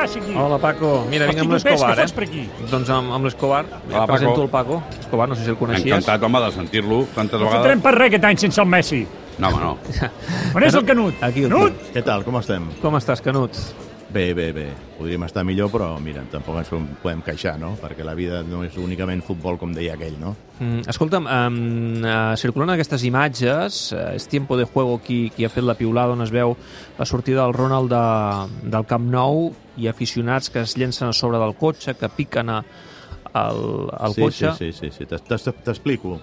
[0.00, 0.34] passa aquí?
[0.34, 0.90] Hola, Paco.
[1.10, 2.06] Mira, vinc amb l'Escobar, eh?
[2.16, 2.44] per aquí?
[2.70, 3.64] Doncs amb, amb l'Escobar.
[3.90, 4.82] Hola, presento el Paco.
[4.98, 5.96] Escobar, no sé si el coneixies.
[5.98, 7.60] Encantat, home, de sentir-lo tantes No vegades.
[7.64, 9.02] fotrem per res aquest any sense el Messi.
[9.40, 9.76] No, home, no.
[10.56, 11.22] On és el Canut?
[11.24, 11.86] Aquí el Canut?
[11.94, 12.68] Què tal, com estem?
[12.82, 13.56] Com estàs, Canut?
[14.12, 14.66] Bé, bé, bé.
[14.98, 17.76] Podríem estar millor, però mira, tampoc ens podem queixar, no?
[17.78, 20.32] Perquè la vida no és únicament futbol, com deia aquell, no?
[20.58, 21.58] Mm, escolta'm, um,
[22.02, 26.16] uh, circulant aquestes imatges, uh, és Tiempo de Juego qui, qui ha fet la piulada
[26.18, 26.56] on es veu
[26.98, 31.38] la sortida del Ronald de, del Camp Nou i aficionats que es llencen a sobre
[31.38, 32.60] del cotxe, que piquen a,
[33.32, 34.54] al, al sí, cotxe.
[34.58, 35.54] Sí, sí, sí, sí.
[35.62, 36.18] T'explico.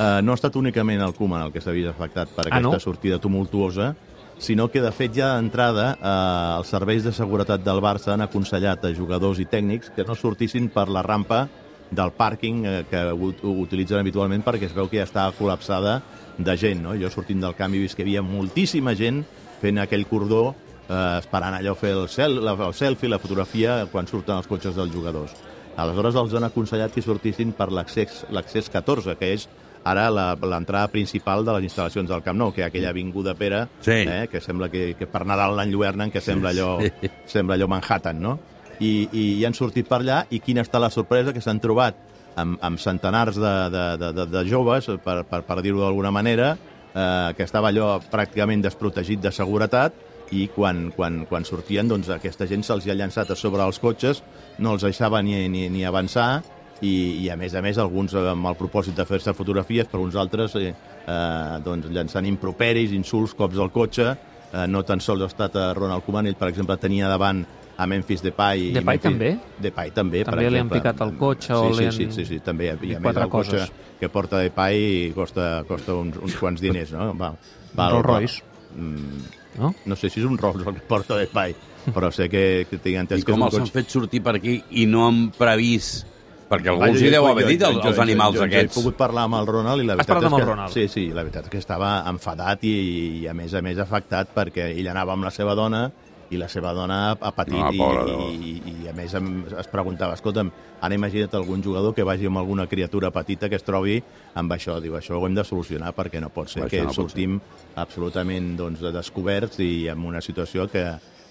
[0.00, 2.78] Uh, no ha estat únicament el Koeman el que s'ha vist afectat per Ah, aquesta
[2.78, 2.80] no?
[2.80, 3.92] sortida tumultuosa,
[4.40, 8.84] sinó que, de fet, ja d'entrada eh, els serveis de seguretat del Barça han aconsellat
[8.88, 11.44] a jugadors i tècnics que no sortissin per la rampa
[11.90, 16.00] del pàrquing eh, que ut- utilitzen habitualment perquè es veu que ja està col·lapsada
[16.38, 16.82] de gent.
[16.86, 16.96] No?
[16.96, 19.22] Jo sortint del canvi he vist que hi havia moltíssima gent
[19.60, 20.54] fent aquell cordó
[20.88, 24.74] eh, esperant allò fer el, cel, la, el selfie, la fotografia quan surten els cotxes
[24.78, 25.34] dels jugadors.
[25.76, 29.46] Aleshores els han aconsellat que sortissin per l'accés 14, que és
[29.84, 33.66] ara la- l'entrada principal de les instal·lacions del Camp Nou, que ha aquella avinguda Pere,
[33.80, 33.92] Sí.
[34.06, 37.10] eh, que sembla que, que per Nadal l'enlluernen, que sembla allò, Sí.
[37.26, 38.38] sembla allò Manhattan, no?
[38.80, 41.96] I, i, i han sortit per allà, i quina està la sorpresa que s'han trobat
[42.36, 46.56] amb, amb centenars de, de, de, de, de joves, per, per, per dir-ho d'alguna manera,
[46.94, 49.92] eh, que estava allò pràcticament desprotegit de seguretat,
[50.32, 54.22] i quan, quan, quan sortien, doncs, aquesta gent se'ls ha llançat a sobre els cotxes,
[54.58, 56.44] no els deixava ni, ni, ni avançar,
[56.82, 56.92] i,
[57.24, 60.16] i a més a més alguns eh, amb el propòsit de fer-se fotografies, però uns
[60.16, 64.10] altres eh, eh, doncs, llançant improperis, insults, cops al cotxe,
[64.52, 67.44] eh, no tan sols ha estat eh, Ronald Koeman, ell per exemple tenia davant
[67.80, 68.66] a Memphis Depay.
[68.68, 69.30] i Depay Memphis- també?
[69.64, 70.80] Depay també, per També li han exemple.
[70.80, 72.66] picat el cotxe sí, o sí, li han Sí, sí, sí, també.
[72.66, 73.72] I a dit més el cotxe coses.
[74.00, 77.14] que porta Depay costa, costa uns, uns quants diners, no?
[77.16, 77.30] Va,
[77.76, 78.42] va, Rolls Royce.
[78.76, 79.74] Mm, No?
[79.84, 81.54] no sé si és un Rolls el que porta Depay,
[81.92, 83.72] però sé que, que tinc entès I que és com un els han cotxe...
[83.80, 86.06] fet sortir per aquí i no han previst...
[86.50, 88.74] Perquè algú Vaja, els hi deu haver dit, els, jo- els jo- animals jo, aquests.
[88.74, 90.44] Jo he pogut parlar amb el Ronald i la Has veritat és que...
[90.50, 90.72] Ronald?
[90.74, 92.76] Sí, sí, la veritat és que estava enfadat i,
[93.22, 95.84] i a més a més afectat perquè ell anava amb la seva dona
[96.30, 99.44] i la seva dona ha patit Ah, i, pobra i, i, i a més em-
[99.58, 100.50] es preguntava, escolta'm,
[100.80, 103.96] ara imagina't algun jugador que vagi amb alguna criatura petita que es trobi
[104.38, 106.92] amb això, diu, això ho hem de solucionar perquè no pot ser Això que no
[106.94, 107.40] sortim
[107.82, 110.84] absolutament doncs, descoberts i amb una situació que,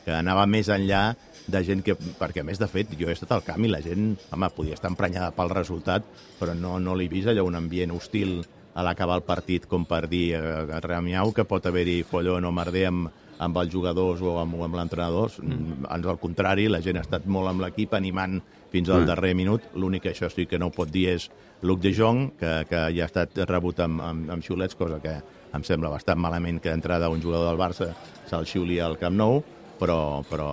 [0.03, 1.13] que anava més enllà
[1.51, 1.95] de gent que...
[1.95, 4.77] Perquè, a més, de fet, jo he estat al camp i la gent, home, podia
[4.77, 6.05] estar emprenyada pel resultat,
[6.39, 8.39] però no, no l'he vist allò un ambient hostil
[8.75, 12.85] a l'acabar el partit com per dir eh, remiau que pot haver-hi follon o merder
[12.87, 13.09] amb,
[13.39, 15.33] amb els jugadors o amb, amb l'entrenador.
[15.41, 15.87] Mm.
[15.89, 18.39] Al contrari, la gent ha estat molt amb l'equip, animant
[18.69, 19.09] fins al Mm.
[19.09, 19.61] darrer minut.
[19.75, 21.29] L'únic que això sí que no ho pot dir és
[21.61, 25.17] Luc de Jong, que, que ja ha estat rebut amb, amb, amb xiulets, cosa que
[25.53, 27.95] em sembla bastant malament que d'entrada un jugador del Barça
[28.29, 29.41] se'l xiuli al Camp Nou,
[29.79, 30.49] però, però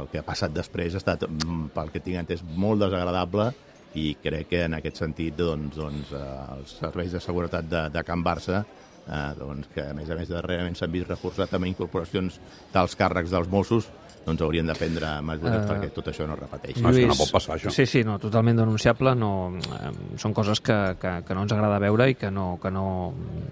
[0.00, 3.50] el que ha passat després ha estat, mm, pel que tinc entès, molt desagradable
[3.98, 8.04] i crec que en aquest sentit doncs, doncs, eh, els serveis de seguretat de, de
[8.06, 12.38] Can Barça eh, doncs, que a més a més darrerament s'han vist reforçats amb incorporacions
[12.72, 13.90] dels càrrecs dels Mossos
[14.26, 16.82] doncs haurien de prendre mesures Eh, uh, perquè tot això no es repeteixi.
[16.84, 17.72] No, és que no pot passar, això.
[17.74, 19.14] Sí, sí, no, totalment denunciable.
[19.18, 22.70] No, eh, són coses que, que, que no ens agrada veure i que no, que
[22.74, 22.86] no,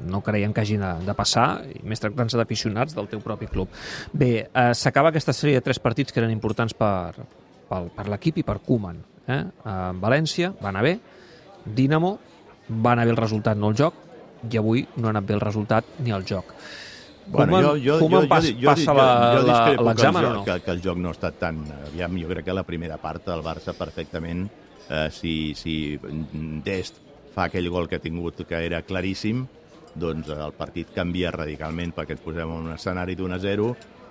[0.07, 3.73] no creiem que hagin de, de passar, i més tractant-se d'aficionats del teu propi club.
[4.13, 7.27] Bé, eh, s'acaba aquesta sèrie de tres partits que eren importants per,
[7.69, 9.01] per, per l'equip i per Koeman.
[9.29, 9.43] Eh?
[9.69, 10.99] A València va anar bé,
[11.69, 12.19] Dinamo
[12.69, 14.05] va anar bé el resultat, no el joc,
[14.49, 16.55] i avui no ha anat bé el resultat ni el joc.
[17.31, 18.95] Bueno, Koeman- jo, jo, Koeman jo, pas, jo, jo, passa
[19.85, 20.45] l'examen o no?
[20.45, 21.61] Que, que el joc no ha estat tan...
[21.91, 24.47] Aviam, jo crec que la primera part del Barça perfectament,
[24.89, 25.99] eh, si, si
[26.65, 27.03] Dest
[27.35, 29.45] fa aquell gol que ha tingut, que era claríssim,
[29.99, 33.69] doncs el partit canvia radicalment perquè ens posem en un escenari d'1 a 0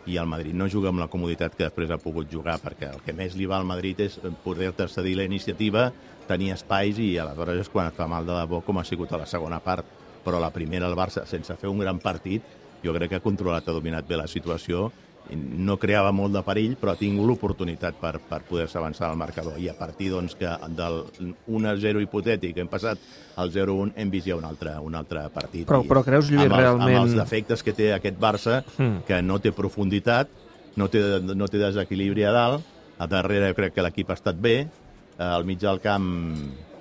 [0.08, 3.02] i el Madrid no juga amb la comoditat que després ha pogut jugar, perquè el
[3.04, 5.90] que més li va al Madrid és poder-te cedir la iniciativa,
[6.28, 9.20] tenir espais i aleshores és quan et fa mal de debò com ha sigut a
[9.20, 9.86] la segona part.
[10.24, 12.44] Però la primera el Barça, sense fer un gran partit,
[12.84, 14.92] jo crec que ha controlat, ha dominat bé la situació,
[15.36, 19.58] no creava molt de perill, però ha tingut l'oportunitat per, per poder-se avançar al marcador.
[19.60, 21.02] I a partir doncs, que del
[21.48, 22.98] 1-0 hipotètic hem passat
[23.36, 25.68] al 0-1, hem vist ja un altre, un altre partit.
[25.68, 29.04] Però- però creus, Lluís, amb els, realment- Amb els defectes que té aquest Barça, Mm.
[29.06, 30.30] que no té profunditat,
[30.78, 32.64] no té, no té desequilibri a dalt,
[32.98, 34.68] a darrere jo crec que l'equip ha estat bé,
[35.18, 36.08] eh, al mig del camp...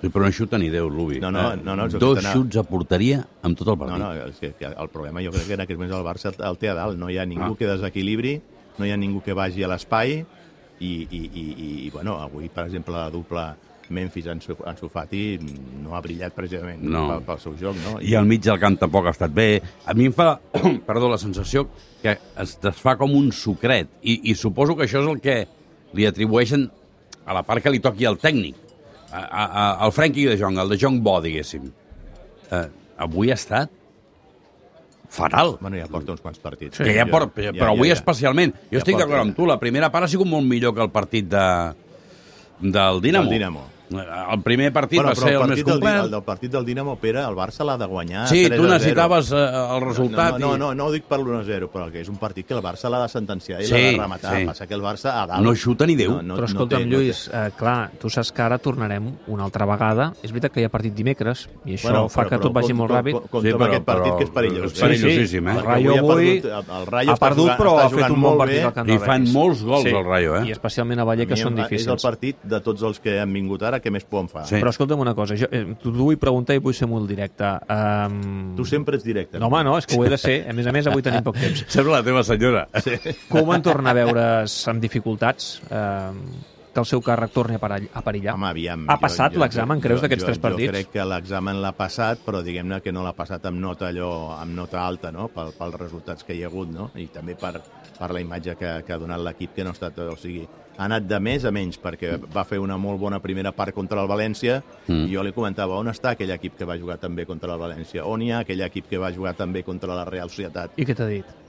[0.01, 1.17] Sí, però no xuta ni Déu, Lubi.
[1.19, 3.97] No, no, Eh, no, no, Dos t'anava- xuts a porteria amb tot el No, partit.
[4.03, 6.57] no, és que, que el problema jo crec que en aquest moments el Barça el
[6.61, 6.97] té a dalt.
[6.99, 7.55] No hi ha ningú Ah.
[7.57, 8.41] que desequilibri,
[8.77, 10.19] no hi ha ningú que vagi a l'espai
[10.79, 13.55] i, i, i, i, i, bueno, avui, per exemple, la dupla
[13.89, 15.39] Memphis-Ansu Ansu Fati
[15.81, 17.07] no ha brillat precisament No.
[17.07, 17.97] pel, pel seu joc, no?
[18.03, 19.61] I al mig del camp tampoc ha estat bé.
[19.87, 20.35] A mi em fa,
[20.85, 21.69] perdó, la sensació
[22.03, 23.87] que es desfà com un sucret.
[24.03, 25.47] I, i suposo que això és el que
[25.97, 26.69] li atribueixen
[27.27, 28.55] a la part que li toqui al tècnic,
[29.11, 31.67] a, a, a, al Frenkie de Jong, al de Jong Bo, diguéssim.
[32.51, 32.63] Eh,
[33.03, 33.69] avui ha estat
[35.09, 35.55] fatal.
[35.61, 36.77] Bueno, ja porta uns quants partits.
[36.79, 38.53] que ja Jo- por, però, però avui especialment.
[38.71, 40.81] Jo Ja estic porta, d'acord amb tu, la primera part ha sigut molt millor que
[40.83, 41.45] el partit de,
[42.59, 43.29] del Dinamo.
[43.29, 43.63] Del Dinamo.
[43.89, 46.03] El primer partit Bueno, va ser el el més partit, del, complet.
[46.03, 48.67] el del partit del Dinamo, Pere, el Barça l'ha de guanyar Sí, 3 tu a
[48.67, 48.73] 0.
[48.73, 50.37] necessitaves eh, el resultat.
[50.39, 52.53] No, no, i- no, no ho dic per l'1-0, però que és un partit que
[52.53, 54.35] el Barça l'ha de sentenciar i Sí, l'ha de rematar.
[54.37, 54.45] sí.
[54.45, 55.41] Passa que el Barça a dalt...
[55.43, 56.17] No xuta ni Déu.
[56.19, 60.13] Però escolta'm, té- Lluís, eh, clar, tu saps que ara tornarem una altra vegada.
[60.21, 62.53] És veritat que hi ha partit dimecres, i això Bueno, fa però- que tot però
[62.55, 63.11] vagi com- molt com- ràpid.
[63.13, 64.73] com- com Sí, tot però- aquest partit però- que és perillós.
[64.73, 65.51] és perillosíssim, eh?
[65.51, 68.21] El Perquè Rayo avui ha avui perdut- el Rayo ha perdut, però ha fet un
[68.21, 70.45] bon partit al Camp I del fan molts gols al Rayo, eh?
[70.47, 72.01] I especialment a Valle, A que són em- És el difícils.
[72.03, 74.45] partit de tots els que han vingut ara que més por em fa.
[74.49, 74.57] Sí.
[74.57, 77.53] Però escolta'm una cosa, jo eh, t'ho vull preguntar i vull ser molt directe.
[77.71, 78.53] Um...
[78.57, 79.39] Tu sempre ets directe.
[79.41, 80.37] No, home, no, és que ho he de ser.
[80.49, 81.65] A més a més, avui tenim poc temps.
[81.71, 82.67] Sembla la teva senyora.
[82.83, 82.99] Sí.
[83.31, 85.57] Koeman torna a veure's amb dificultats?
[85.69, 88.35] Eh, que el seu càrrec torni a parell- a perillar?
[88.37, 90.69] Home, aviam, ha passat l'examen, creus, d'aquests tres partits?
[90.69, 94.37] Jo crec que l'examen l'ha passat, però diguem-ne que no l'ha passat amb nota allò,
[94.37, 97.55] amb nota alta, no?, pel, pels resultats que hi ha hagut, no?, i també per,
[97.97, 99.97] per la imatge que, que ha donat l'equip, que no ha estat...
[100.07, 100.45] O sigui,
[100.77, 104.03] ha anat de més a menys, perquè va fer una molt bona primera part contra
[104.03, 105.07] el València, mm.
[105.07, 108.05] i jo li comentava, on està aquell equip que va jugar també contra el València?
[108.05, 110.77] On hi ha aquell equip que va jugar també contra la Real Societat?
[110.77, 111.46] I què t'ha dit?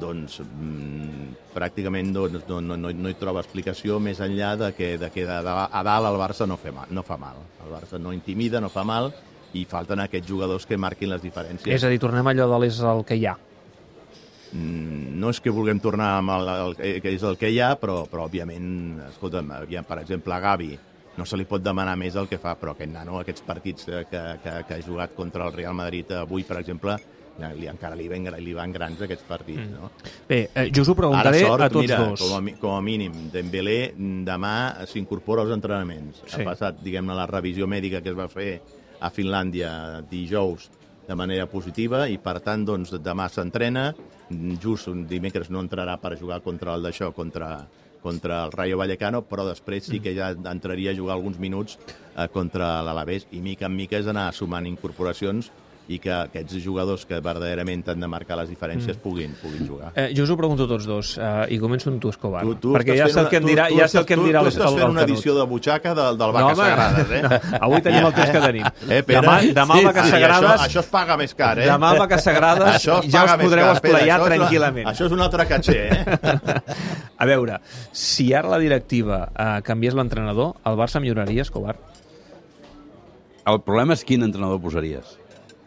[0.00, 4.94] Doncs mm, pràcticament doncs, no, no, no, no hi troba explicació més enllà de que,
[5.00, 7.40] de que de, de, a dalt el Barça no, fa mal, no fa mal.
[7.64, 9.12] El Barça no intimida, no fa mal,
[9.54, 11.70] i falten aquests jugadors que marquin les diferències.
[11.74, 13.36] És a dir, tornem allò de l'és el que hi ha.
[14.54, 17.74] Mm, no és que vulguem tornar amb el, el, que és el que hi ha,
[17.78, 18.66] però, però òbviament,
[19.10, 20.70] escolta'm, aviam, per exemple, a Gavi,
[21.16, 24.04] no se li pot demanar més del que fa, però aquest nano, aquests partits eh,
[24.10, 27.96] que, que, que ha jugat contra el Real Madrid avui, per exemple, eh, li, encara
[27.98, 29.90] li van, li van grans aquests partits, no?
[30.28, 32.22] Bé, eh, jo us ho preguntaré Ara sort, a tots mira, dos.
[32.22, 33.78] Com, a, com a mínim, Dembélé
[34.26, 34.54] demà
[34.90, 36.22] s'incorpora als entrenaments.
[36.24, 36.38] Sí.
[36.38, 38.60] Ha passat, diguem-ne, la revisió mèdica que es va fer
[39.00, 39.70] a Finlàndia
[40.10, 40.70] dijous
[41.08, 43.90] de manera positiva i, per tant, doncs, demà s'entrena.
[44.62, 47.66] Just un dimecres no entrarà per jugar contra el d'això, contra,
[48.00, 52.28] contra el Rayo Vallecano, però després sí que ja entraria a jugar alguns minuts eh,
[52.32, 55.50] contra l'Alavés i mica en mica és anar sumant incorporacions
[55.86, 59.90] i que aquests jugadors que verdaderament han de marcar les diferències puguin, puguin jugar.
[60.00, 62.54] Eh, jo us ho pregunto a tots dos, eh, i començo amb tu, Escobar, Tu,
[62.56, 64.22] tu perquè ja sé el que em dirà, tu, ja tu sé el que em
[64.24, 65.12] dirà tu, el, tu estàs el, fent el una Canut.
[65.12, 67.22] edició de butxaca del, del No, Vaca home, Sagrades, eh?
[67.26, 68.64] no, avui tenim el temps que tenim.
[68.88, 69.20] Eh, Pere?
[69.20, 70.50] Demà, demà Sí, Vaca sí, Sagrades...
[70.54, 71.66] Això, això es paga més car, eh?
[71.68, 74.88] Demà Vaca Sagrades Això es ja us podreu car, Pere, una- tranquil·lament.
[74.94, 76.62] Això és un altre caché, eh?
[77.20, 77.60] A veure,
[77.92, 81.76] si ara la directiva eh, canviés l'entrenador, el Barça milloraria, Escobar?
[83.44, 85.18] El problema és quin entrenador posaries.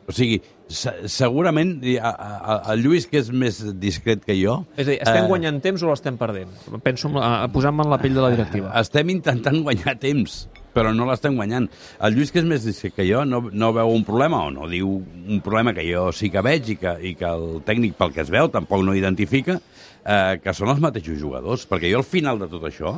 [0.08, 0.38] O sigui,
[0.72, 4.62] se segurament el Lluís, que és més discret que jo...
[4.80, 6.54] És a dir, estem eh, guanyant temps o l'estem perdent?
[6.86, 8.72] Penso en la- posant-me en la pell de la directiva.
[8.80, 10.38] Estem intentant guanyar temps,
[10.72, 11.68] però no l'estem guanyant.
[12.08, 14.70] El Lluís, que és més discret que jo, no, no veu un problema, o no
[14.72, 18.16] diu un problema que jo sí que veig i que, i que el tècnic, pel
[18.16, 19.58] que es veu, tampoc no identifica,
[20.06, 21.68] eh, que són els mateixos jugadors.
[21.68, 22.96] Perquè jo, al final de tot això,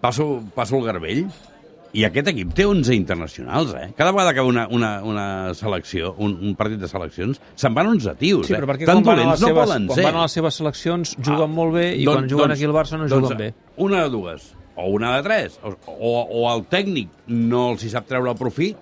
[0.00, 1.26] passo, passo el garbell
[1.96, 3.86] i aquest equip té 11 internacionals, eh?
[3.96, 5.26] Cada vegada que una, una, una
[5.56, 8.70] selecció, un, un partit de seleccions, se'n van 11 tios, Sí, però eh?
[8.74, 10.04] perquè Tan quan van, a les dolents no seves, poden quan ser.
[10.10, 12.68] van a les seves seleccions juguen Ah, molt bé i doncs- quan juguen doncs- aquí
[12.68, 13.48] al Barça no doncs, juguen bé.
[13.88, 16.12] Una de dues, o una de tres, o, o,
[16.42, 18.76] o el tècnic no els hi sap treure el profit,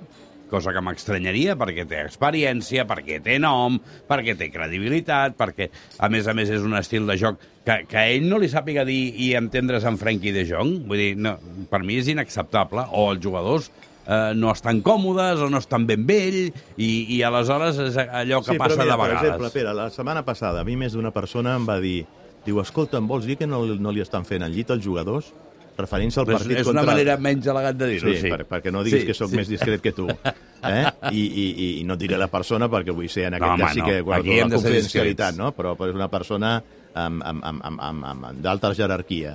[0.50, 6.28] cosa que m'estranyaria perquè té experiència, perquè té nom, perquè té credibilitat, perquè, a més
[6.28, 9.00] a més, és un estil de joc que, que a ell no li sàpiga dir
[9.24, 10.84] i entendre's amb Frenkie de Jong.
[10.88, 11.38] Vull dir, no,
[11.70, 12.86] per mi és inacceptable.
[12.92, 13.70] O els jugadors
[14.06, 16.42] eh, no estan còmodes o no estan ben bé ell,
[16.76, 19.22] i, i aleshores és allò que passa però mira, de vegades.
[19.22, 22.02] Per exemple, Pere, la setmana passada a mi més d'una persona em va dir
[22.44, 25.32] diu, escolta, em vols dir que no, no li estan fent el llit als jugadors?
[25.76, 26.83] Referint-se al partit és, és contra...
[26.85, 28.31] una manera menys elegant de dir-ho, Sí, sí.
[28.31, 29.38] per, perquè no diguis Sí, que sóc sí.
[29.40, 30.07] més discret que tu.
[30.64, 30.85] Eh?
[31.12, 33.75] I, i, I no diré la persona perquè vull ser en aquest No, home, cas
[33.75, 33.88] sí no.
[33.90, 35.50] que guardo Aquí hem la confidencialitat, no?
[35.52, 36.54] però, però és una persona
[36.95, 39.35] amb, amb, amb, amb, amb, amb, amb d'alta jerarquia.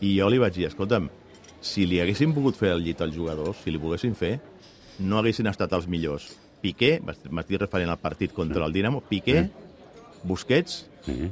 [0.00, 1.10] I jo li vaig dir, escolta'm,
[1.60, 4.38] si li haguessin pogut fer el llit als jugadors, si li poguessin fer,
[5.04, 6.30] no haguessin estat els millors.
[6.64, 9.50] Piqué, m'estic referint al partit contra el Dinamo, Piqué,
[10.24, 10.86] Busquets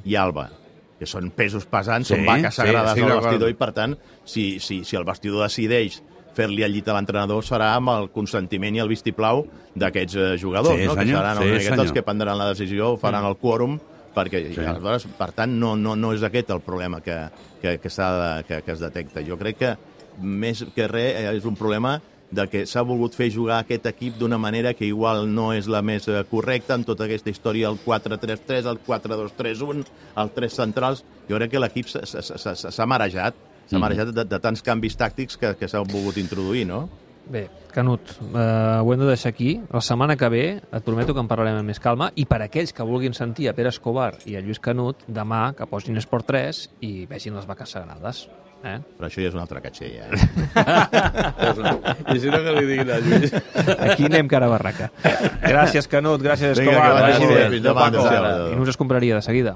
[0.04, 0.50] i Alba
[0.98, 3.26] que són pesos pesants, Sí, són vaques sí, sagrades estic al d'acord.
[3.28, 6.00] vestidor i, per tant, si, si, si el vestidor decideix
[6.38, 10.78] fer-li el llit a l'entrenador serà amb el consentiment i el vistiplau d'aquests eh, jugadors,
[10.78, 10.94] Sí, no?
[10.94, 11.94] que senyor, seran sí, miqueta els senyor.
[11.94, 13.78] que prendran la decisió, faran el quòrum,
[14.14, 14.54] perquè Sí.
[14.54, 14.60] sí.
[14.64, 17.16] aleshores, per tant, no, no, no és aquest el problema que,
[17.62, 19.22] que, que, de, que, que es detecta.
[19.26, 19.72] Jo crec que
[20.22, 24.18] més que res eh, és un problema de que s'ha volgut fer jugar aquest equip
[24.20, 27.78] d'una manera que igual no és la més eh, correcta amb tota aquesta història, el
[27.84, 29.84] 4-3-3, el 4-2-3-1,
[30.16, 31.04] el 3 centrals.
[31.28, 33.34] Jo crec que l'equip s'ha- marejat
[33.68, 36.88] s'ha marejat de, de tants canvis tàctics que, que s'han volgut introduir, no?
[37.28, 37.42] Bé,
[37.74, 39.58] Canut, eh, ho hem de deixar aquí.
[39.72, 42.72] La setmana que ve et prometo que en parlarem amb més calma i per aquells
[42.72, 46.62] que vulguin sentir a Pere Escobar i a Lluís Canut, demà que posin Esport 3
[46.88, 48.22] i vegin les vaques sagrades.
[48.66, 48.78] Eh?
[48.98, 50.08] Però això ja és un altre caché, ja.
[50.10, 50.14] Eh?
[52.14, 53.34] I si no que li diguin a Lluís.
[53.86, 54.90] Aquí anem cara a barraca.
[55.44, 56.88] Gràcies, Canut, gràcies, Vinga, Escobar.
[56.90, 57.44] que vagi bé.
[57.54, 57.86] Fins demà.
[58.50, 59.54] I no us escompraria de seguida.